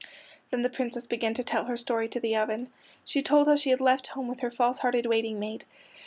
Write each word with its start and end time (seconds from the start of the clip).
Then 0.49 0.63
the 0.63 0.69
Princess 0.71 1.05
began 1.05 1.35
to 1.35 1.43
tell 1.43 1.65
her 1.65 1.77
story 1.77 2.07
to 2.09 2.19
the 2.19 2.35
oven. 2.35 2.69
She 3.05 3.21
told 3.21 3.47
how 3.47 3.55
she 3.55 3.69
had 3.69 3.79
left 3.79 4.07
home 4.07 4.27
with 4.27 4.39
her 4.39 4.49
false 4.49 4.79
hearted 4.79 5.05
waiting 5.05 5.39
maid. 5.39 5.63